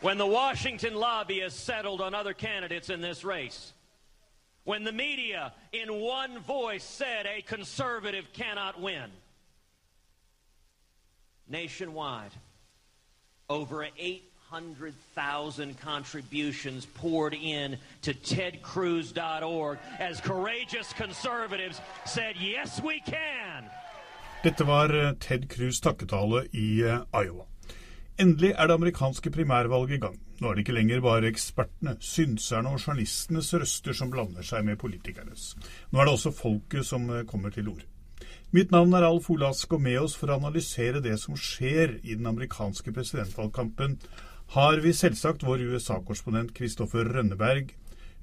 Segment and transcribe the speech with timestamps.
[0.00, 3.72] When the Washington lobby has settled on other candidates in this race,
[4.62, 9.10] when the media in one voice said a conservative cannot win,
[11.48, 12.30] nationwide,
[13.50, 23.64] over 800,000 contributions poured in to tedcruz.org as courageous conservatives said, yes, we can.
[24.44, 27.47] Dette var eh, Ted Cruz' takketale i eh, Iowa.
[28.18, 30.16] Endelig er det amerikanske primærvalget i gang.
[30.40, 34.80] Nå er det ikke lenger bare ekspertene, synserne og journalistenes røster som blander seg med
[34.80, 35.52] politikernes.
[35.92, 37.84] Nå er det også folket som eh, kommer til ord.
[38.50, 42.16] Mitt navn er Alf Olask, og med oss for å analysere det som skjer i
[42.18, 43.94] den amerikanske presidentvalgkampen,
[44.56, 47.70] har vi selvsagt vår USA-korrespondent Kristoffer Rønneberg,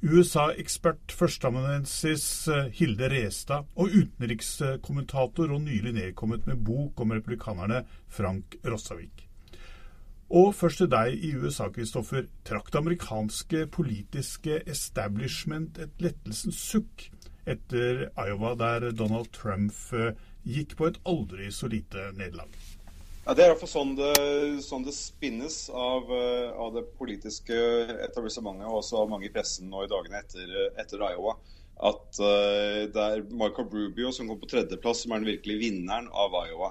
[0.03, 8.59] USA-ekspert førsteamanuensis eh, Hilde Restad og utenrikskommentator og nylig nedkommet med bok om republikanerne Frank
[8.67, 9.24] Rossavik.
[10.36, 12.25] Og først til deg i USA, Kristoffer.
[12.44, 17.05] Trakk det amerikanske politiske establishment et lettelsens sukk
[17.47, 20.11] etter Iowa, der Donald Trump eh,
[20.44, 22.52] gikk på et aldri så lite nederlag?
[23.23, 23.95] Ja, Det er iallfall sånn,
[24.61, 27.55] sånn det spinnes av, eh, av, det politiske
[28.09, 31.38] etablissementet og også av mange i pressen nå i dagene etter, etter Iowa.
[31.75, 36.08] At uh, det er Michael Rubio som kom på tredjeplass, som er den virkelige vinneren
[36.08, 36.70] av Iowa.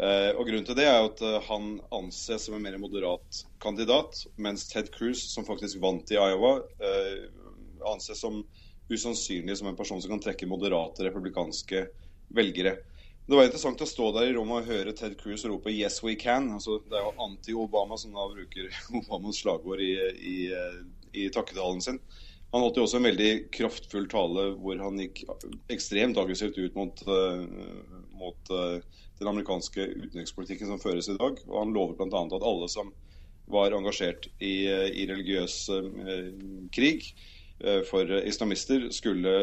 [0.00, 4.22] Uh, og Grunnen til det er at uh, han anses som en mer moderat kandidat,
[4.40, 8.38] mens Ted Cruz, som faktisk vant i Iowa, uh, anses som
[8.88, 11.82] usannsynlig som en person som kan trekke moderate republikanske
[12.32, 12.78] velgere.
[13.28, 16.16] Det var interessant å stå der i rommet og høre Ted Cruz rope 'Yes, we
[16.16, 16.48] can'.
[16.56, 18.72] Altså, det er jo anti-Obama som da bruker
[19.02, 20.38] Obamas slagord i, i,
[21.12, 22.00] i takketalen sin.
[22.54, 25.22] Han holdt jo også en veldig kraftfull tale hvor han gikk
[25.70, 27.04] ekstremt aggressivt ut mot,
[28.18, 28.50] mot
[29.20, 31.40] den amerikanske utenrikspolitikken som føres i dag.
[31.48, 32.22] Og han lover bl.a.
[32.24, 32.92] at alle som
[33.50, 36.30] var engasjert i, i religiøs eh,
[36.72, 37.08] krig
[37.58, 39.34] eh, for islamister, skulle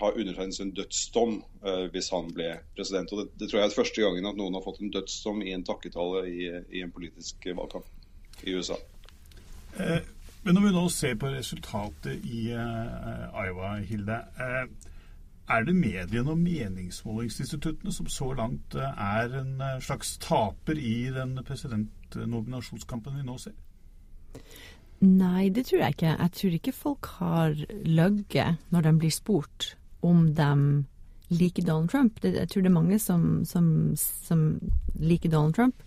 [0.00, 3.12] ha undertegnet sin dødsdom eh, hvis han ble president.
[3.12, 5.54] Og det, det, tror jeg er første gangen at noen har fått en dødsdom i
[5.56, 7.88] en takketale i, i en politisk valgkamp
[8.44, 8.78] i USA.
[9.80, 10.00] Eh,
[10.42, 14.16] men når vi nå ser på resultatet i uh, Iowa, Hilde.
[15.50, 21.10] Er det mediene og meningsmålingsinstituttene som så langt eh, er en eh, slags taper i
[21.14, 23.56] den presidentnominasjonskampen vi nå ser?
[25.02, 26.14] Nei, det tror jeg ikke.
[26.14, 29.72] Jeg tror ikke folk har løyet når de blir spurt
[30.02, 30.52] om de
[31.32, 32.22] liker Donald Trump.
[32.22, 33.66] Jeg tror det er mange som, som,
[33.98, 34.46] som
[34.94, 35.82] liker Donald Trump.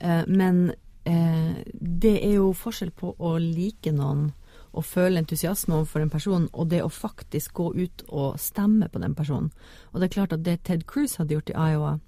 [0.00, 0.72] Eh, men
[1.08, 4.26] det er jo forskjell på å like noen
[4.72, 9.00] å føle entusiasme overfor en person, og det å faktisk gå ut og stemme på
[9.02, 9.50] den personen.
[9.92, 11.98] Og det er klart at det Ted Cruz hadde gjort i Iowa,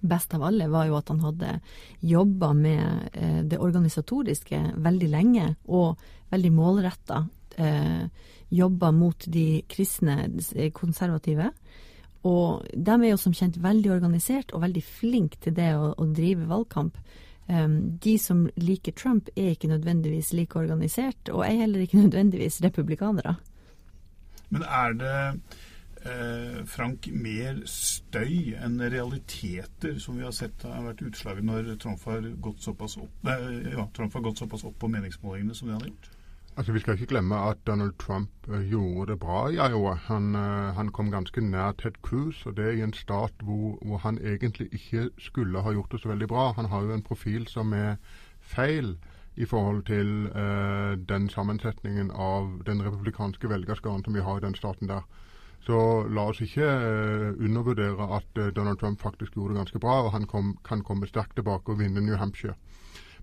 [0.00, 1.58] best av alle, var jo at han hadde
[2.00, 6.00] jobba med eh, det organisatoriske veldig lenge, og
[6.32, 7.24] veldig målretta
[7.60, 8.06] eh,
[8.50, 10.24] jobba mot de kristne
[10.56, 11.50] eh, konservative.
[12.28, 16.08] Og de er jo som kjent veldig organisert og veldig flinke til det å, å
[16.12, 16.98] drive valgkamp.
[17.50, 23.34] De som liker Trump, er ikke nødvendigvis like organisert, og er heller ikke nødvendigvis republikanere.
[24.50, 25.16] Men er det
[26.04, 32.06] eh, Frank, mer støy enn realiteter som vi har sett har vært utslaget når Trump
[32.10, 35.84] har gått såpass opp, eh, ja, har gått såpass opp på meningsmålingene som det han
[35.84, 36.10] har gjort?
[36.56, 39.94] Altså, Vi skal ikke glemme at Donald Trump uh, gjorde det bra i Iowa.
[39.94, 43.78] Han, uh, han, kom ganske nær Ted Cruz, og det er i en stat hvor,
[43.82, 46.52] hvor, han egentlig ikke skulle ha gjort det så veldig bra.
[46.52, 47.96] Han har jo en profil som er
[48.40, 48.98] feil
[49.36, 54.54] i forhold til uh, den sammensetningen av den republikanske velgerskaren som vi har i den
[54.54, 55.06] staten der.
[55.60, 56.66] Så la oss ikke
[57.36, 61.36] undervurdere at Donald Trump faktisk gjorde det ganske bra, og han kom, kan komme sterkt
[61.36, 62.54] tilbake og vinne New Hampshire.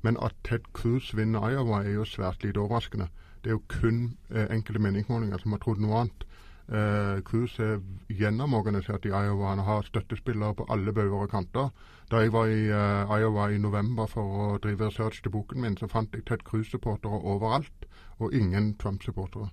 [0.02, 3.08] Men at Ted Cruz vinner Iowa er jo svært lite overraskende.
[3.44, 6.28] Det er jo kun eh, enkelte meningsmålinger som har trodd noe annet.
[6.68, 7.78] Eh, Cruz er
[8.12, 9.54] gjennomorganisert i Iowa.
[9.54, 11.70] Han har støttespillere på alle bauger og kanter.
[12.12, 15.78] Da jeg var i eh, Iowa i november for å drive research til boken min,
[15.78, 17.88] så fant jeg Ted Cruz-supportere overalt,
[18.20, 19.50] og ingen Trump-supportere.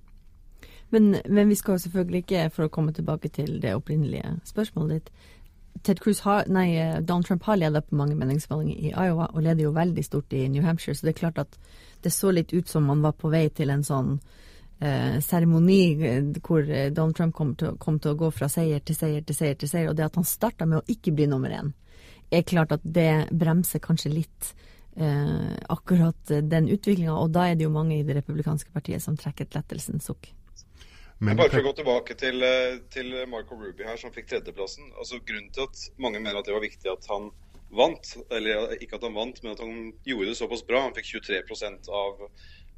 [0.91, 5.31] Men, men, vi skal selvfølgelig ikke, for å komme tilbake til det opprinnelige spørsmålet ditt
[5.83, 6.69] Ted Cruz har, nei,
[7.03, 10.47] Donald Trump har ledet på mange meningsmålinger i Iowa, og leder jo veldig stort i
[10.49, 11.59] New Hampshire, så det er klart at
[12.05, 14.19] det så litt ut som man var på vei til en sånn
[14.85, 18.83] Eh, seremoni eh, hvor eh, Donald Trump kom til, kom til, å gå fra seier
[18.83, 21.29] til seier til seier til seier, og det at han starta med å ikke bli
[21.31, 21.71] nummer én,
[22.35, 24.51] er klart at det bremser kanskje litt
[24.99, 29.17] eh, akkurat den utviklinga, og da er det jo mange i det republikanske partiet som
[29.17, 30.33] trekker et lettelsens sukk.
[31.19, 32.43] Men bare for å gå tilbake til,
[32.93, 34.91] til Marco Ruby her, som fikk tredjeplassen.
[34.99, 37.31] altså Grunnen til at mange mener at det var viktig at han
[37.75, 40.83] vant, eller ikke at han vant, men at han gjorde det såpass bra.
[40.85, 42.27] Han fikk 23% av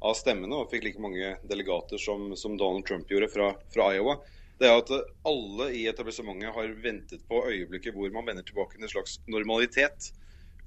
[0.05, 4.17] av stemmene og fikk like mange delegater som, som Donald Trump gjorde fra, fra, Iowa.
[4.57, 4.91] Det er at
[5.29, 10.11] alle i etablissementet har ventet på øyeblikket hvor man vender tilbake til en slags normalitet.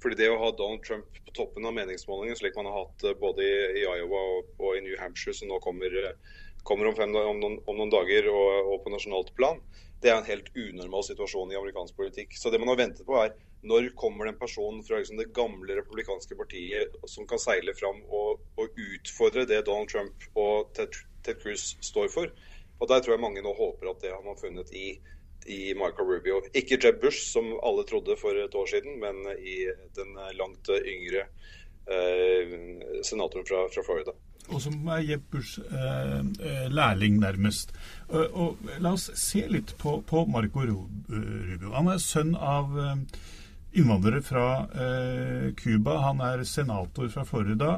[0.01, 3.17] Fordi det å ha Donald Trump på toppen av meningsmålingen, slik man har hatt eh,
[3.19, 5.93] både i, i Iowa og, og, i New Hampshire, som nå kommer,
[6.63, 9.61] kommer om, fem, om, noen, om, noen, dager, og, og på nasjonalt plan,
[10.01, 12.35] det er en helt unormal situasjon i amerikansk politikk.
[12.37, 13.35] Så det man har ventet på, er
[13.69, 17.99] når kommer det en person fra liksom, det gamle republikanske partiet som kan seile fram
[18.09, 22.31] og, og utfordre det Donald Trump og Ted, Ted, Cruz står for?
[22.81, 24.95] Og Der tror jeg mange nå håper at det har man funnet i,
[25.45, 26.41] i Michael Rubio.
[26.57, 31.27] Ikke Jeb Bush, som alle trodde for et år siden, men i den langt yngre
[31.85, 32.57] eh,
[33.05, 34.17] senatoren fra, fra Florida
[34.49, 37.73] og som er Jeb Bush eh, eh, lærling, nærmest.
[38.09, 41.73] Og, og, La oss se litt på, på Marco Rubio.
[41.75, 42.95] Han er sønn av eh,
[43.79, 44.45] innvandrere fra
[45.59, 45.95] Cuba.
[45.95, 47.77] Eh, han er senator fra Florida.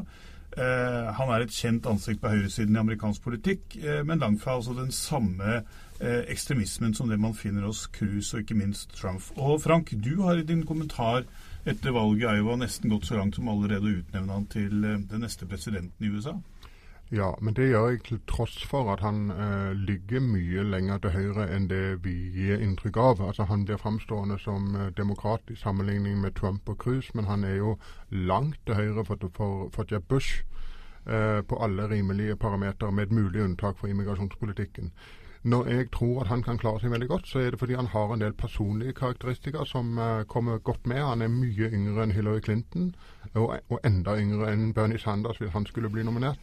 [0.54, 4.76] Eh, han er et kjent ansikt på høyresiden i amerikansk politikk, men langt fra altså
[4.78, 5.64] den samme
[6.04, 9.24] ekstremismen som det man finner hos Cruz og ikke minst Trump.
[9.40, 11.22] Og Frank, du har i din kommentar
[11.70, 15.24] etter valget i Iowa nesten gått så langt som allerede å utnevne han til den
[15.24, 16.34] neste presidenten i USA.
[17.14, 21.12] Ja, men det gjør jeg til tross for at han eh, ligger mye lenger til
[21.14, 23.20] høyre enn det vi gir inntrykk av.
[23.22, 27.44] Altså Han blir framstående som eh, demokrat i sammenligning med Trump og Cruz, men han
[27.44, 27.76] er jo
[28.10, 30.42] langt til høyre for, for, for Jeb Bush
[31.06, 34.90] eh, på alle rimelige parametere, med et mulig unntak for immigrasjonspolitikken.
[35.44, 37.92] Når jeg tror at han kan klare seg veldig godt, så er det fordi han
[37.94, 41.04] har en del personlige karakteristikker som uh, kommer godt med.
[41.04, 42.96] Han er mye yngre enn Hillary Clinton,
[43.34, 46.40] og, og enda yngre enn Bernie Sanders hvis han skulle bli nominert.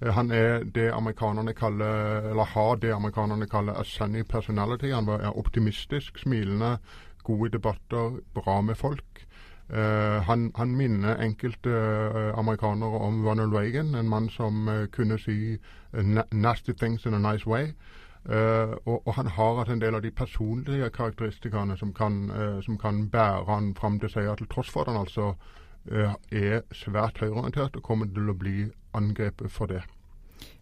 [0.00, 4.92] Eh, han er det amerikanerne kaller, eller har det amerikanerne kaller a sunny personality.
[4.92, 6.78] Han er optimistisk, smilende,
[7.24, 9.24] god i debatter, bra med folk.
[9.68, 15.18] Uh, han, han, minner enkelte uh, amerikanere om Ronald Reagan, en mann som uh, kunne
[15.18, 15.58] si
[16.32, 17.74] nasty things in a nice way.
[18.28, 22.30] Og, og, han har hatt en del av de personlige karakteristikkene som kan,
[22.62, 25.30] som kan bære han fram til seier, til tross for at han altså
[25.88, 29.82] er svært høyreorientert og kommer til å bli angrepet for det.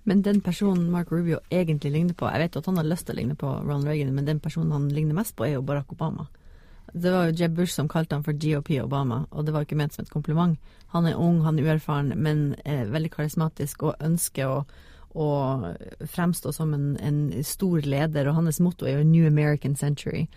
[0.07, 3.17] Men den personen Mark Rubio egentlig ligner på Jeg vet at han har lyst til
[3.17, 5.91] å ligne på Ronald Reagan, men den personen han ligner mest på, er jo Barack
[5.93, 6.29] Obama.
[6.95, 9.79] Det var jo Jeb Bush som kalte han for GOP Obama, og det var ikke
[9.79, 10.59] ment som et kompliment.
[10.95, 14.61] Han er ung, han er uerfaren, men er veldig karismatisk og ønsker å,
[15.19, 15.27] å
[16.07, 20.29] fremstå som en, en, stor leder, og hans motto er jo 'New American Century'.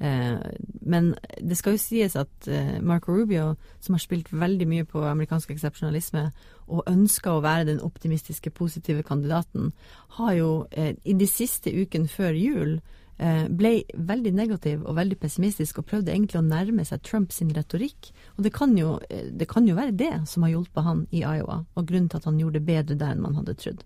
[0.00, 0.38] Eh,
[0.80, 5.02] men det skal jo sies at eh, Marco Rubio, som har spilt veldig mye på
[5.02, 6.28] amerikansk eksepsjonalisme,
[6.68, 9.72] og ønsker å være den optimistiske, positive kandidaten,
[10.20, 12.80] har jo eh, i de siste ukene før jul
[13.18, 18.12] ble veldig negativ og veldig pessimistisk og prøvde egentlig å nærme seg Trumps retorikk.
[18.36, 21.64] Og det kan, jo, det kan jo være det som har hjulpet han i Iowa,
[21.74, 23.82] og grunnen til at han gjorde det bedre der enn man hadde trodd.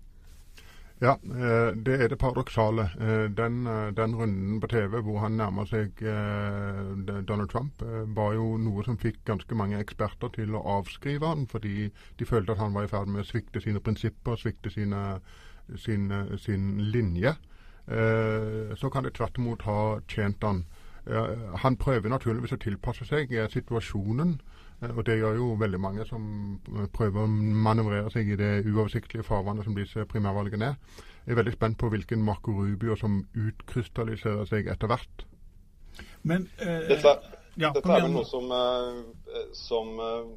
[1.03, 2.83] Ja, eh, det er det paradoksale.
[2.99, 5.99] Eh, den, eh, den, runden på TV hvor han nærmer seg
[7.27, 7.83] Donald Trump,
[8.15, 12.55] var jo noe som fikk ganske mange eksperter til å avskrive han, fordi de følte
[12.55, 15.19] at han var i ferd med å svikte sine prinsipper, svikte sine,
[15.75, 16.07] sin,
[16.37, 17.35] sin, linje.
[18.79, 20.63] Så kan det tvert imot ha tjent han.
[21.65, 24.37] Han prøver naturligvis å tilpasse seg situasjonen.
[24.83, 26.23] Eh, og det gjør jo veldig mange som
[26.75, 27.29] eh, prøver å
[27.67, 31.03] manøvrere seg i det uoversiktlige farvannet som disse primærvalgene er.
[31.23, 35.23] Jeg er veldig spent på hvilken Marco Rubio som utkrystalliserer seg etter hvert.
[36.27, 37.13] Men eh, dette,
[37.59, 39.93] ja, dette er vel noe som, eh, som,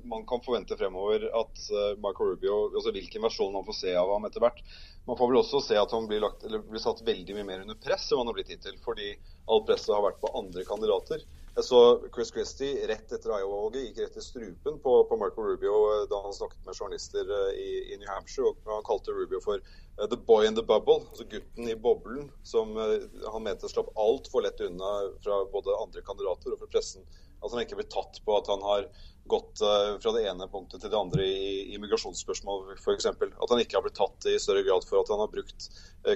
[0.07, 1.27] man kan forvente fremover.
[1.41, 1.65] At
[2.03, 4.63] Marco Rubio, altså hvilken versjon man får se av ham etter hvert.
[5.07, 7.79] Man får vel også se at han blir, lagt, blir satt veldig mye mer under
[7.83, 8.79] press enn han har blitt hittil.
[8.85, 9.11] Fordi
[9.51, 11.27] all presset har vært på andre kandidater.
[11.57, 11.79] Jeg så
[12.13, 16.19] Chris Christie rett etter Iowa-valget gikk rett i strupen på, på, Marco Rubio eh, da
[16.27, 18.51] han snakket med journalister eh, i, i, New Hampshire.
[18.51, 22.29] og Han kalte Rubio for uh, 'the boy in the bubble', altså gutten i boblen.
[22.45, 24.91] Som han mente slapp altfor lett unna
[25.25, 27.09] fra både andre kandidater og fra pressen.
[27.41, 28.91] At han ikke blir tatt på at han har
[29.27, 33.09] gått fra det ene punktet til det andre i immigrasjonsspørsmål f.eks.
[33.09, 35.67] At han ikke har blitt tatt i større grad for at han har brukt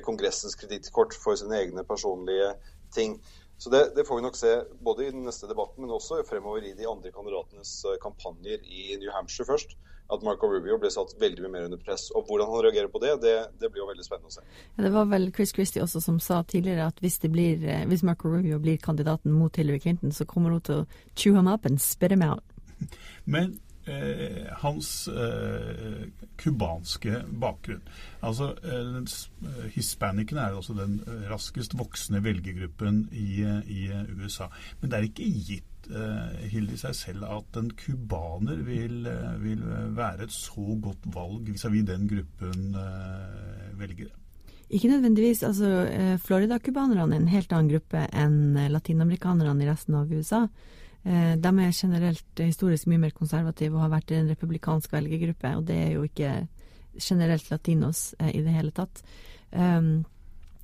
[0.06, 2.52] Kongressens kredittkort for sine egne personlige
[2.94, 3.18] ting.
[3.60, 4.50] Så det, det, får vi nok se
[4.80, 8.94] både i den neste debatten, men også fremover i de andre kandidatenes eh, kampanjer i
[8.96, 9.74] New Hampshire først.
[10.10, 12.06] At Marco Rubio blir satt veldig mye mer under press.
[12.16, 14.46] Og hvordan han reagerer på det, det, det blir jo veldig spennende å se.
[14.78, 18.06] Ja, det var vel Chris Christie også som sa tidligere at hvis, blir, eh, hvis
[18.08, 21.68] Marco Rubio blir kandidaten mot Hillary Clinton, så kommer hun til å chew him up
[21.68, 22.56] and spit him out.
[23.28, 23.58] Men
[24.62, 25.08] hans
[26.40, 27.82] kubanske eh, bakgrunn.
[28.22, 34.50] Altså, eh, eh Hispanicen er altså den eh, raskest voksende velgergruppen i, i USA.
[34.80, 39.04] Men det er ikke gitt eh, Hilde i seg selv at en cubaner vil,
[39.42, 39.66] vil,
[39.96, 42.74] være et så godt valg vis-à-vis den gruppen
[43.78, 44.16] velgere.
[44.70, 45.42] Ikke nødvendigvis.
[45.42, 45.88] altså
[46.22, 50.44] Florida-cubanerne er en helt annen gruppe enn latinamerikanerne i resten av USA.
[51.02, 55.52] Eh, de er generelt historisk mye mer konservative og har vært i en republikansk velgergruppe,
[55.56, 56.32] og det er jo ikke
[57.00, 59.00] generelt latinos eh, i det hele tatt.
[59.50, 60.02] Um,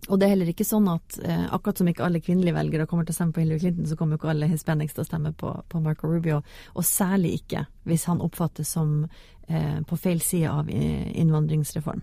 [0.07, 3.07] og det er heller ikke sånn at eh, akkurat som ikke alle kvinnelige velgere kommer
[3.07, 5.33] til å stemme på Hillary Clinton, så kommer jo ikke alle hispanics til å stemme
[5.35, 6.43] på, på, Marco Rubio.
[6.77, 9.01] Og særlig ikke hvis han oppfattes som
[9.47, 12.01] på feil side av innvandringsreform.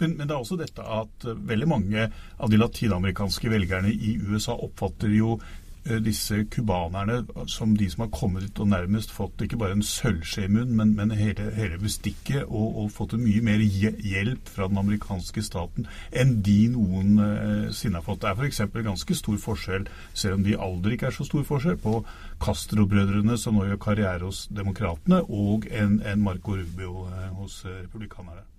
[0.00, 4.56] Men, men, det er også dette at veldig mange av de latinamerikanske velgerne i USA
[4.58, 5.36] oppfatter jo
[5.84, 10.44] disse cubanerne som de som har kommet ut og nærmest fått ikke bare en sølvskje
[10.46, 14.78] i munnen, men, men, hele, hele bestikket, og, og, fått mye mer hjelp fra den
[14.78, 18.22] amerikanske staten enn de noensinne eh, har fått.
[18.22, 18.62] Det er f.eks.
[18.78, 21.98] ganske stor forskjell, selv om de i alder ikke er så stor forskjell, på
[22.42, 27.82] Castro-brødrene, som nå gjør karriere hos Demokratene, og en, en Marco Rubio eh, hos eh,
[27.82, 28.51] republikanerne.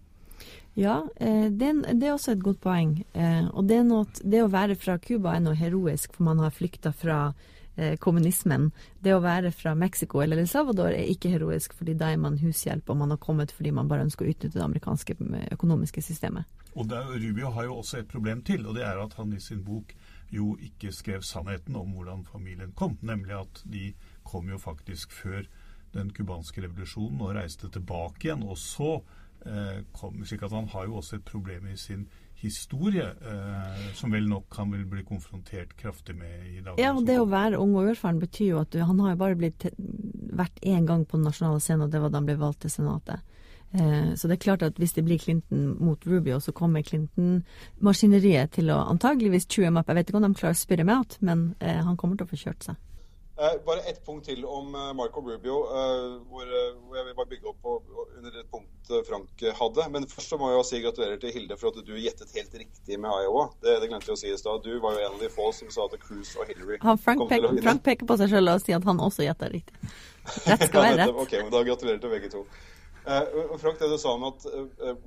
[0.74, 1.70] Ja, eh, det,
[2.02, 2.96] er også et godt poeng.
[3.14, 6.56] Eh, og det, noe, det, å være fra Cuba er noe heroisk, for man har
[6.56, 7.18] flykta fra
[7.76, 8.72] eh, kommunismen.
[9.04, 12.40] Det å være fra Mexico eller El Salvador er ikke heroisk, fordi da er man
[12.42, 15.18] hushjelp, og man har kommet fordi man bare ønsker å utnytte det amerikanske
[15.54, 16.50] økonomiske systemet.
[16.74, 19.42] Og der, Rubio har jo også et problem til, og det er at han i
[19.44, 19.94] sin bok
[20.34, 23.92] jo ikke skrev sannheten om hvordan familien kom, nemlig at de
[24.26, 25.46] kom jo faktisk før
[25.94, 28.42] den cubanske revolusjonen og reiste tilbake igjen.
[28.50, 28.96] Og så
[29.46, 32.06] Eh, kom, slik at han har jo også et problem i sin
[32.40, 36.80] historie, eh, som vel nok han vil bli konfrontert kraftig med i dag.
[36.80, 39.20] Ja, og det å være ung og uerfaren betyr jo at du, han har jo
[39.20, 39.68] bare blitt
[40.34, 42.72] vært én gang på den nasjonale scenen, og det var da han ble valgt til
[42.72, 43.24] Senatet.
[43.74, 48.56] Eh, så det er klart at hvis det blir Clinton mot Rubio, så kommer Clinton-maskineriet
[48.60, 49.92] til å antageligvis chew him up.
[49.92, 52.32] Jeg vet ikke om de klarer å spørre meg ut, men han kommer til å
[52.32, 52.80] få kjørt seg.
[53.38, 57.48] Eh, bare ett punkt til om eh, Marco Rubio, eh, hvor, jeg vil bare bygge
[57.50, 57.72] opp på,
[58.20, 59.86] under et punkt Frank hadde.
[59.90, 62.54] Men først så må jeg jo si gratulerer til Hilde for at du gjettet helt
[62.62, 63.48] riktig med Iowa.
[63.64, 64.62] Det, det glemte jeg å si i stad.
[64.62, 67.26] Du var jo en av de få som sa at Cruise og Hillary han, Frank,
[67.32, 69.92] pek, Frank peker på seg selv og sier at han også gjetter riktig.
[70.46, 71.18] Rett skal være rett.
[71.26, 72.46] ok, men da gratulerer til begge to.
[73.04, 74.46] Uh, Frank, det du sa om at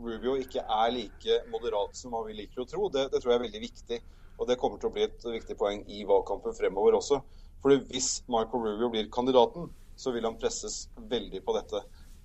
[0.03, 3.39] Rubio ikke er like moderat som man vil liker å tro, det, det tror jeg
[3.39, 4.03] er veldig viktig.
[4.37, 7.23] Og det kommer til å bli et viktig poeng i valgkampen fremover også.
[7.67, 9.65] Fordi hvis Michael Rubio blir kandidaten,
[9.99, 11.81] så vil han presses veldig på dette.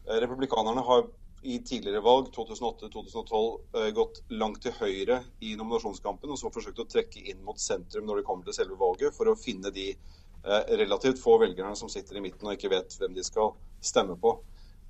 [0.05, 1.07] Eh, republikanerne har
[1.41, 6.85] i tidligere valg, 2008-2012, eh, gått langt til høyre i nominasjonskampen og så forsøkt å
[6.85, 10.63] trekke inn mot sentrum når det kommer til selve valget, for å finne de eh,
[10.83, 14.37] relativt få velgerne som sitter i midten og ikke vet hvem de skal stemme på.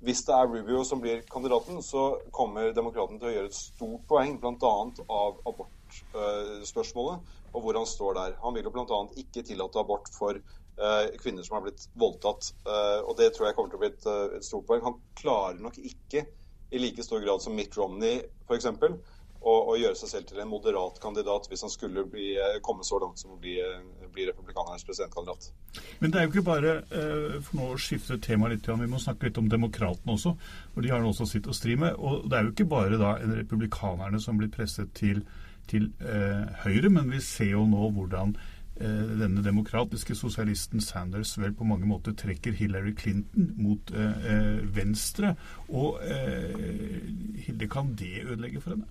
[0.04, 4.04] Hvis det er Rubio som blir kandidaten, så kommer demokratene til å gjøre et stort
[4.10, 4.76] poeng bl.a.
[5.16, 8.36] av abortspørsmålet og hvor han står der.
[8.42, 9.00] Han vil jo bl.a.
[9.20, 10.38] ikke tillate abort for
[10.80, 12.52] uh, kvinner som har blitt voldtatt.
[12.66, 14.84] Uh, og Det tror jeg kommer til å bli et, uh, et, stort poeng.
[14.86, 16.26] Han klarer nok ikke
[16.72, 18.70] i like stor grad som Mitt Romney f.eks.
[19.42, 22.28] Å, å gjøre seg selv til en moderat kandidat hvis han skulle bli,
[22.62, 23.56] komme så langt som å bli,
[24.14, 25.48] bli republikanernes presidentkandidat.
[25.98, 26.74] Men det er jo ikke bare
[27.42, 30.36] for nå å skifte tema litt, vi må snakke litt om demokratene også.
[30.76, 31.98] for De har også sitt å stri med.
[31.98, 35.24] og Det er jo ikke bare da en republikanerne som blir presset til
[35.70, 41.54] til eh, Høyre, men vi ser jo nå hvordan eh, denne demokratiske sosialisten Sanders vel
[41.56, 45.34] på mange måter trekker Hillary Clinton mot eh, venstre.
[45.68, 48.90] Og Hilde, kan det ødelegge for henne?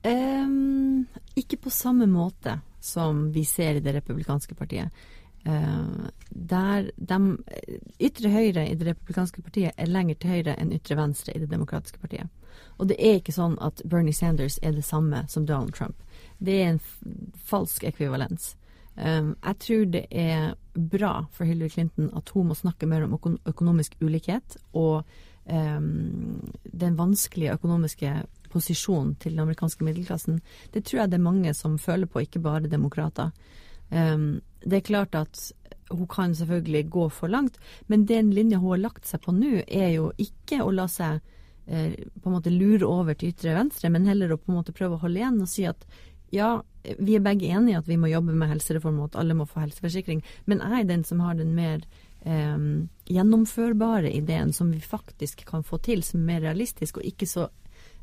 [0.00, 1.06] Um,
[1.36, 4.88] ikke på samme måte som vi ser i det republikanske partiet.
[5.44, 7.18] Uh, der de
[8.00, 11.50] ytre høyre i det republikanske partiet er lenger til høyre enn ytre venstre i det
[11.52, 12.28] demokratiske partiet.
[12.80, 16.00] Og det er ikke sånn at Bernie Sanders er det samme som Donald Trump.
[16.40, 16.80] Det er en
[17.50, 18.54] falsk ekvivalens.
[18.96, 23.14] Um, jeg tror det er bra for Hillary Clinton at hun må snakke mer om
[23.48, 25.04] økonomisk ulikhet og
[25.44, 28.14] um, den vanskelige økonomiske
[28.50, 30.40] posisjonen til den amerikanske middelklassen.
[30.74, 33.30] Det tror jeg det er mange som føler på, ikke bare demokrater.
[33.90, 35.52] Um, det er klart at
[35.90, 39.62] hun kan selvfølgelig gå for langt, men den linja hun har lagt seg på nå,
[39.66, 41.20] er jo ikke å la seg
[41.70, 44.76] eh, på en måte lure over til ytre venstre, men heller å på en måte
[44.76, 45.86] prøve å holde igjen og si at
[46.34, 46.60] ja,
[46.98, 49.46] vi er begge enige i at vi må jobbe med helsereform og at alle må
[49.50, 51.82] få helseforsikring, men jeg er den som har den mer
[52.22, 52.58] eh,
[53.10, 57.48] gjennomførbare ideen som vi faktisk kan få til, som er mer realistisk og ikke så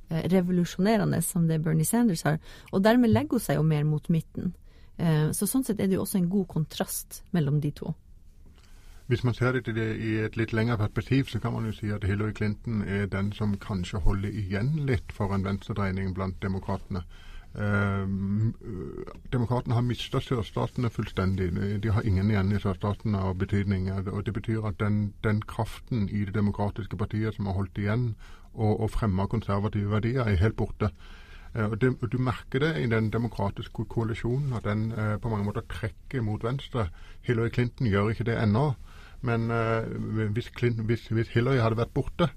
[0.09, 2.41] eh, revolusjonerende som det Bernie Sanders har.
[2.71, 4.53] Og dermed legger hun seg jo mer mot midten.
[4.97, 7.93] Eh, så sånn sett er det jo også en god kontrast mellom de to.
[9.07, 12.03] Hvis man ser det i et litt lengre perspektiv, så kan man jo si at
[12.03, 17.05] Hillary Clinton er den som kanskje holder igjen litt for en venstredreining blant demokratene.
[17.55, 18.07] Eh,
[19.33, 21.47] demokratene har mista sørstatene fullstendig.
[21.83, 23.87] De har ingen igjen i sørstatene av betydning.
[23.91, 28.15] og Det betyr at den, den, kraften i det demokratiske partiet som har holdt igjen
[28.53, 30.91] og, og fremma konservative verdier, er helt borte.
[31.55, 35.45] Eh, og det, Du merker det i den demokratiske koalisjonen, at den eh, på mange
[35.45, 36.89] måter trekker mot venstre.
[37.21, 38.73] Hillary Clinton gjør ikke det ennå.
[39.25, 39.87] Men uh,
[40.35, 42.29] hvis, Clinton, hvis, hvis, Hillary hadde vært borte,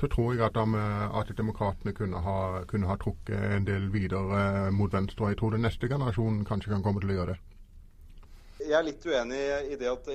[0.00, 2.36] så tror jeg at, at demokratene kunne ha,
[2.66, 5.26] kunne ha, trukket en del videre mot venstre.
[5.26, 7.40] Og jeg tror den neste generasjonen kanskje kan komme til å gjøre det.
[8.62, 10.08] Jeg er litt uenig i det at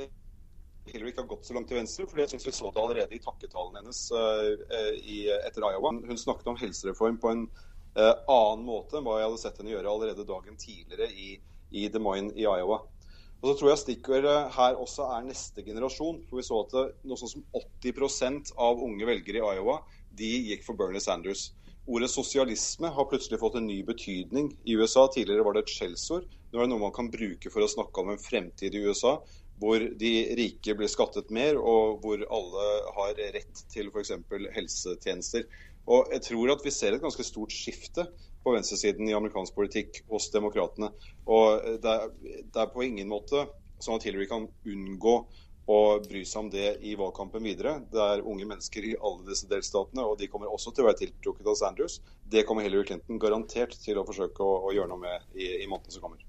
[0.92, 2.08] Hillary ikke har gått så langt til venstre.
[2.08, 5.94] for jeg synes Vi så det allerede i takketalen hennes uh, i, etter Iowa.
[6.08, 7.48] Hun snakket om helsereform på en
[7.98, 11.38] uh, annen måte enn hva jeg hadde sett henne gjøre allerede dagen tidligere i,
[11.72, 12.82] i Des Moines i Iowa.
[13.38, 16.24] Og så tror jeg stikkordet her også er neste generasjon.
[16.26, 16.76] for Vi så at
[17.06, 17.46] noe sånn som
[17.86, 19.78] 80% av unge velgere i Iowa
[20.18, 21.52] de gikk for Bernie Sanders.
[21.88, 25.06] Ordet sosialisme har plutselig fått en ny betydning i USA.
[25.14, 26.26] Tidligere var det et skjellsord.
[26.52, 29.20] Nå er det noe man kan bruke for å snakke om en fremtid i USA
[29.58, 34.12] hvor de rike blir skattet mer, og hvor alle har rett til f.eks.
[34.54, 35.48] helsetjenester.
[35.90, 38.06] Og jeg tror at vi ser et ganske stort skifte
[38.48, 40.94] på venstresiden i amerikansk politikk hos demokratene.
[41.28, 43.44] Og det er, det er, på ingen måte
[43.84, 45.18] sånn at Hillary kan unngå
[45.68, 47.74] å bry seg om det i valgkampen videre.
[47.92, 51.02] Det er unge mennesker i alle disse delstatene, og de kommer også til å være
[51.02, 52.00] tiltrukket av Sanders.
[52.24, 55.68] Det kommer Hillary Clinton garantert til å forsøke å, å gjøre noe med i, i
[55.68, 56.24] månedene som kommer.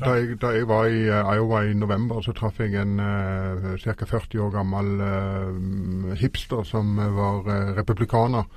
[0.00, 3.72] Da jeg, da jeg, var i uh, Iowa i november, så traff jeg en uh,
[3.80, 4.06] ca.
[4.08, 8.48] 40 år gammel uh, hipster som var uh, republikaner.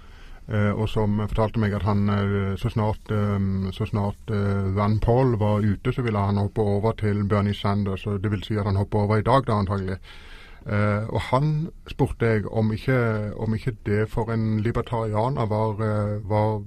[0.47, 4.33] Eh, og som fortalte meg at han eh, så snart, eh, så snart
[4.75, 8.07] Van Paul var ute, så ville han hoppe over til Bernie Sanders.
[8.07, 9.97] og Det vil si at han hopper over i dag, da antagelig.
[11.09, 15.73] og han spurte jeg om ikke, om ikke det for en libertarianer var,
[16.23, 16.63] var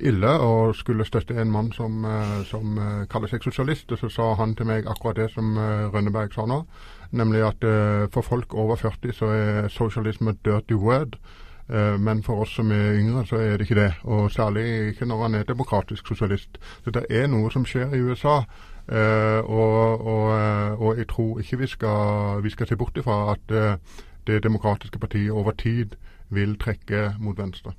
[0.00, 2.06] ille og skulle støtte en mann som,
[2.44, 2.80] som
[3.10, 3.92] kaller seg sosialist.
[3.96, 5.52] Så sa han til meg akkurat det som
[5.92, 6.64] Rønneberg sa nå,
[7.12, 7.68] nemlig at
[8.12, 11.20] for folk over 40 så er sosialisme dirty word.
[11.72, 13.92] Eh, men for oss som er yngre, så er det ikke det.
[14.02, 16.58] Og særlig ikke når han er demokratisk sosialist.
[16.84, 18.40] Så det er noe som skjer i USA.
[18.90, 23.36] Eh, og, og, eh, og jeg tror ikke vi skal, vi skal se bort ifra
[23.36, 23.78] at
[24.26, 25.94] det demokratiske partiet over tid
[26.28, 27.72] vil trekke mot venstre.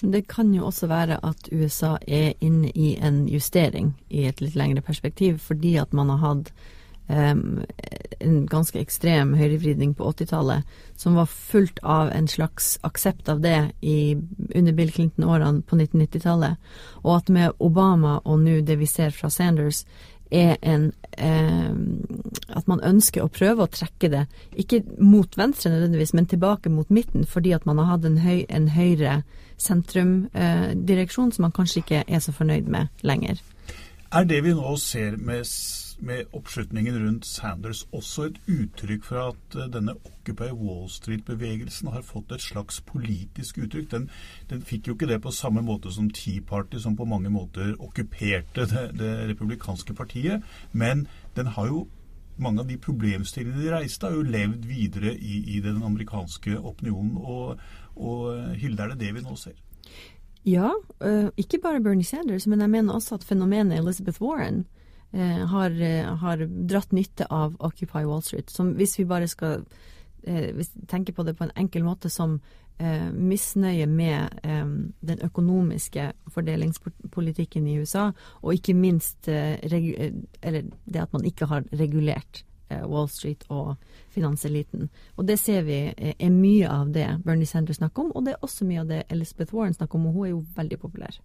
[0.00, 4.56] Det kan jo også være at USA er inne i en justering i et litt
[4.56, 6.52] lengre perspektiv, fordi at man har hatt
[7.08, 10.66] en ganske ekstrem høyrevridning på 80-tallet,
[10.96, 14.16] som var fullt av en slags aksept av det i,
[14.54, 16.56] under Bill Clinton-årene på 1990-tallet.
[17.04, 19.84] Og at med Obama og nå det vi ser fra Sanders,
[20.30, 21.70] er en eh,
[22.56, 24.24] At man ønsker å prøve å trekke det,
[24.58, 28.44] ikke mot venstre nødvendigvis, men tilbake mot midten, fordi at man har hatt en, høy,
[28.48, 29.20] en høyre
[29.56, 33.38] sentrumdireksjon eh, som man kanskje ikke er så fornøyd med lenger.
[34.12, 35.46] Er det vi nå ser med
[35.98, 42.04] med oppslutningen rundt Sanders også et uttrykk for at eh, denne Occupy Wall Street-bevegelsen har
[42.06, 43.90] fått et slags politisk uttrykk.
[43.92, 44.08] Den,
[44.50, 47.74] den, fikk jo ikke det på samme måte som Tea Party, som på mange måter
[47.78, 50.44] okkuperte det, det republikanske partiet.
[50.72, 51.06] Men
[51.36, 51.86] den har jo
[52.36, 57.16] mange av de problemstillingene de reiste, har jo levd videre i, i den amerikanske opinionen.
[57.16, 57.60] Og,
[57.96, 59.56] og Hilde, er det det vi nå ser?
[60.46, 60.70] Ja,
[61.02, 64.75] øh, ikke bare Bernie Sanders, men jeg mener også at fenomenet Elizabeth Warren Eh,
[65.46, 68.50] har, eh, har, dratt nytte av Occupy Wall Street.
[68.50, 69.64] Som hvis vi bare skal
[70.22, 72.40] eh, tenke på det på en enkel måte som
[72.78, 74.66] eh, misnøye med eh,
[75.00, 78.10] den økonomiske fordelingspolitikken i USA,
[78.42, 83.76] og ikke minst eh, eller det at man ikke har regulert Wall Street og
[84.10, 84.88] finanseliten.
[85.14, 88.42] Og det ser vi er mye av det Bernie Sanders snakker om, og det er
[88.42, 91.20] også mye av det Elizabeth Warren snakker om, og hun er jo veldig populær.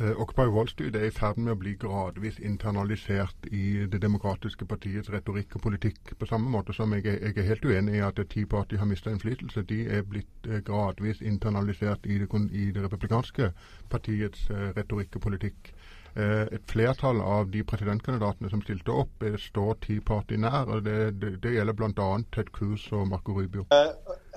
[0.00, 4.66] Uh, Occupy Wall Street er i ferd med å bli gradvis internalisert i Det demokratiske
[4.66, 6.16] partiets retorikk og politikk.
[6.18, 9.12] På samme måte som jeg jeg er helt uenig i at Tea Party har mista
[9.14, 9.62] innflytelse.
[9.62, 13.52] De er blitt uh, gradvis internalisert i det, i det republikanske
[13.90, 15.74] partiets uh, retorikk og politikk.
[16.14, 20.70] Et flertall av de presidentkandidatene som stilte opp, står Tea Party nær.
[20.70, 22.06] og Det, det, det gjelder bl.a.
[22.30, 23.64] Ted Cruz og Marco Rubio.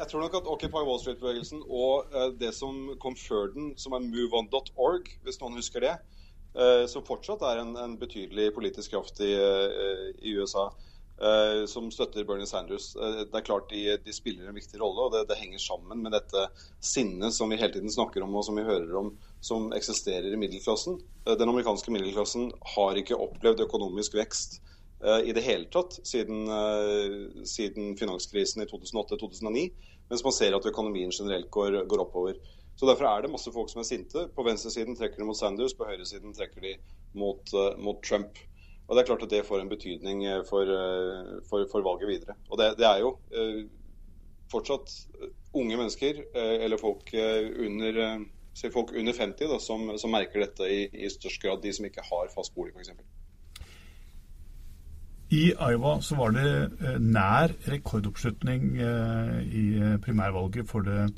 [0.07, 4.05] Jeg tror nok at Occupy Wall Street-bevegelsen og det som kom før den, som er
[4.05, 5.89] moveon.org, hvis noen husker det,
[6.87, 9.33] som fortsatt er en, en betydelig politisk kraft i,
[10.23, 10.69] i USA,
[11.67, 12.93] som støtter Bernie Sanders.
[12.95, 16.15] Det er klart de, de spiller en viktig rolle, og det, det, henger sammen med
[16.15, 16.45] dette
[16.79, 19.11] sinnet som vi hele tiden snakker om, og som vi hører om,
[19.43, 21.01] som eksisterer i middelklassen.
[21.27, 24.61] Den amerikanske middelklassen har ikke opplevd økonomisk vekst
[24.97, 26.47] i det hele tatt siden,
[27.45, 29.67] siden finanskrisen i 2008-2009,
[30.09, 32.37] mens man ser at økonomien generelt går, går, oppover.
[32.77, 34.27] Så Derfor er det masse folk som er sinte.
[34.35, 36.75] På venstresiden trekker de mot Sanders, på høyresiden trekker de
[37.17, 38.37] mot, mot Trump.
[38.87, 40.69] Og Det er klart at det får en betydning for,
[41.49, 42.37] for, for valget videre.
[42.49, 43.65] Og det, det er jo eh,
[44.51, 44.93] fortsatt
[45.57, 47.11] unge mennesker, eh, eller folk
[47.65, 51.61] under, eh, folk under 50, da, som, som, merker dette i, i, størst grad.
[51.63, 52.93] De som ikke har fast bolig, f.eks.
[55.33, 59.63] I Iowa så var det nær rekordoppslutning i
[59.99, 61.09] primærvalget for det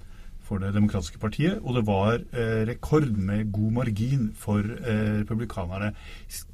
[0.50, 5.92] for Det demokratiske partiet, og det var eh, rekord med god margin for eh, republikanerne.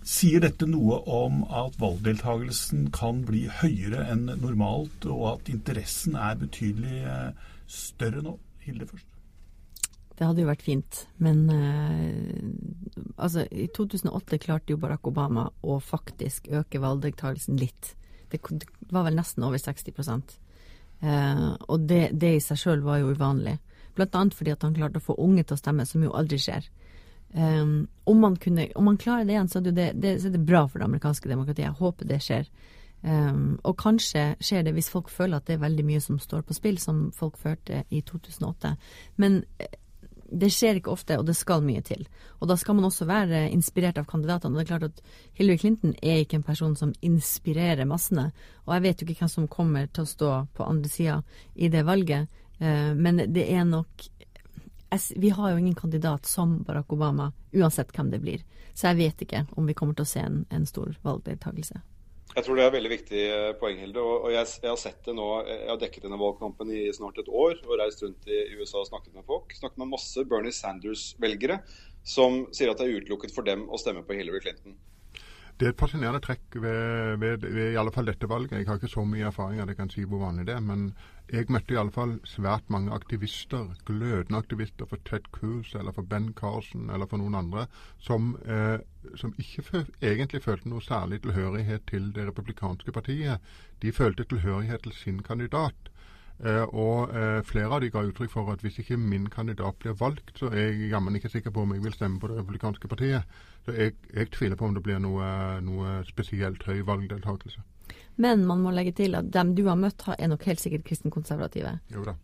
[0.04, 6.36] Sier dette noe om at valgdeltagelsen kan bli høyere enn normalt, og at interessen er
[6.44, 8.36] betydelig eh, større nå?
[8.68, 9.15] Hilde først.
[10.16, 15.76] Det hadde jo vært fint, men eh, altså, i 2008 klarte jo Barack Obama å
[15.84, 17.92] faktisk øke valgdeltakelsen litt.
[18.32, 18.40] Det,
[18.96, 19.92] var vel nesten over 60
[21.04, 23.58] eh, Og det, det i seg sjøl var jo uvanlig.
[23.96, 26.40] Blant annet fordi at han klarte å få unge til å stemme, som jo aldri
[26.40, 26.72] skjer.
[27.36, 27.68] Eh,
[28.08, 30.46] om, man kunne, om, man klarer det igjen, så er det, det, så er det,
[30.48, 31.68] bra for det amerikanske demokratiet.
[31.68, 32.50] Jeg håper det skjer.
[33.06, 36.42] Um, og kanskje skjer det hvis folk føler at det er veldig mye som står
[36.48, 38.72] på spill, som folk følte i 2008.
[39.22, 39.76] Men eh,
[40.30, 42.06] det skjer ikke ofte, og det skal mye til.
[42.42, 44.56] Og da skal man også være inspirert av kandidatene.
[44.56, 45.02] Og det er klart at
[45.38, 48.32] Hillary Clinton er ikke en person som inspirerer massene.
[48.66, 51.22] Og jeg vet jo ikke hvem som kommer til å stå på andre sida
[51.56, 52.28] i det valget.
[52.60, 54.12] Eh, men det er nok
[55.16, 58.44] Vi har jo ingen kandidat som Barack Obama, uansett hvem det blir.
[58.74, 61.82] Så jeg vet ikke om vi kommer til å se en, en stor valgdeltakelse.
[62.36, 64.02] Jeg tror det er veldig viktig eh, poeng, Hilde.
[64.04, 67.30] og jeg, jeg, har sett det nå, jeg har dekket denne valgkampen i snart et
[67.32, 69.56] år og reist rundt i USA og snakket med folk.
[69.56, 71.62] Snakket med masse Bernie Sanders-velgere
[72.06, 74.76] som sier at det er utelukket for dem å stemme på Hillary Clinton.
[75.56, 78.58] Det er et fascinerende trekk ved, ved, ved, i alle fall dette valget.
[78.58, 80.60] Jeg har ikke så mye erfaring at jeg kan si hvor vanlig det er.
[80.60, 80.90] Men
[81.32, 86.04] jeg møtte i alle fall svært mange aktivister, glødende aktivister for Ted Cruz eller for
[86.04, 87.66] Ben Carson eller for noen andre,
[88.04, 88.84] som, eh,
[89.16, 93.40] som ikke føl egentlig følte noe særlig tilhørighet til det republikanske partiet.
[93.82, 95.85] De følte tilhørighet til sin kandidat.
[96.44, 99.96] Eh, og eh, flere av de ga uttrykk for at hvis ikke min kandidat blir
[100.00, 102.92] valgt, så er jeg jammen ikke sikker på om jeg vil stemme på det republikanske
[102.92, 103.38] partiet.
[103.66, 105.30] Så jeg, jeg tviler på om det blir noe,
[105.64, 107.64] noe spesielt høy valgdeltakelse.
[108.16, 111.74] Men man må legge til at dem du har møtt, er nok helt sikkert kristenkonservative.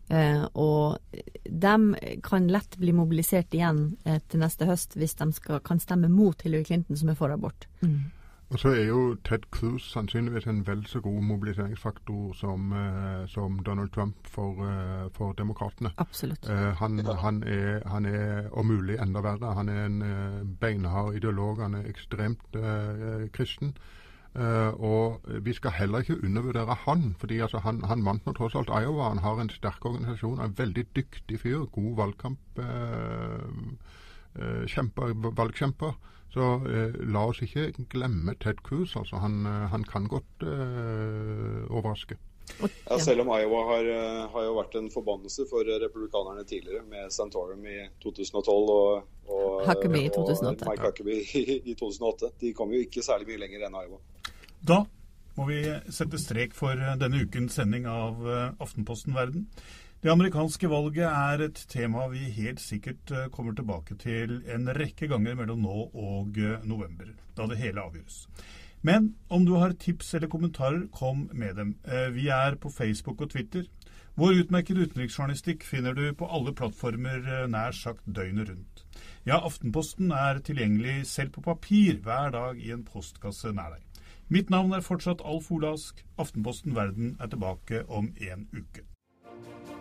[0.08, 1.92] Eh, og dem
[2.24, 6.40] kan lett bli mobilisert igjen eh, til neste høst hvis de skal, kan stemme mot
[6.42, 7.68] Hillary Clinton, som er for abort.
[7.84, 8.08] Mm.
[8.52, 13.58] Og så er jo Ted Cruz sannsynligvis en vel så god mobiliseringsfaktor som, eh, som
[13.64, 15.90] Donald Trump for, eh, for demokratene.
[15.96, 16.48] Absolutt.
[16.50, 19.54] Eh, han, han, er, han, er, om mulig enda verre.
[19.54, 20.02] Han er en
[20.60, 21.62] beinhard ideolog.
[21.62, 23.72] Han er ekstremt eh, kristen.
[24.36, 27.16] Eh, og vi skal heller ikke undervurdere han.
[27.18, 29.08] fordi altså, han, han, vant nå tross alt Iowa.
[29.08, 31.64] Han har en sterk organisasjon, en veldig dyktig fyr.
[31.72, 32.60] God valgkamp.
[34.66, 35.92] Kjemper, valgkjemper.
[36.32, 38.96] Så eh, la oss ikke glemme Ted Cruz.
[38.96, 42.16] altså Han, eh, han kan godt eh, overraske.
[42.88, 47.12] Ja, selv om Iowa har, eh, har, jo vært en forbannelse for republikanerne tidligere, med
[47.12, 50.64] Santorum i 2012 og, og, Huckabee i 2008.
[50.64, 52.32] og Mike Huckabee i, i 2008.
[52.40, 54.00] De kom jo ikke særlig mye lenger enn Iowa.
[54.72, 54.82] Da
[55.36, 58.20] må vi sette strek for denne ukens sending av
[58.60, 59.46] Aftenposten Verden.
[60.02, 65.06] Det amerikanske valget er et tema vi helt sikkert eh, kommer tilbake til en rekke
[65.06, 68.16] ganger mellom nå og eh, november, da det hele avgjøres.
[68.82, 71.76] Men om du har tips eller kommentarer, kom med dem.
[71.86, 73.70] Eh, vi er på Facebook og Twitter.
[74.18, 78.86] Vår utmerkede utenriksjournalistikk finner du på alle plattformer nær sagt døgnet rundt.
[79.22, 84.02] Ja, Aftenposten er tilgjengelig selv på papir hver dag i en postkasse nær deg.
[84.26, 86.02] Mitt navn er fortsatt Alf Olask.
[86.18, 88.82] Aftenposten Verden er tilbake om en uke.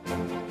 [0.05, 0.50] Thank you.